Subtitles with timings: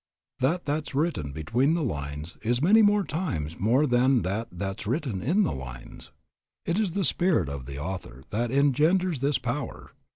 [0.39, 5.43] That that's written between the lines is many times more than that that's written in
[5.43, 6.09] the lines.
[6.65, 9.91] It is the spirit of the author that engenders this power.